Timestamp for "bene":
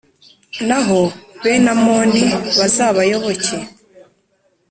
1.43-1.69